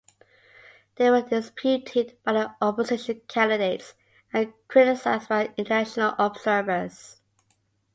They 0.95 1.11
were 1.11 1.21
disputed 1.21 2.17
by 2.23 2.33
the 2.33 2.55
opposition 2.59 3.21
candidates 3.27 3.93
and 4.33 4.51
criticized 4.67 5.29
by 5.29 5.53
international 5.57 6.15
observers. 6.17 7.21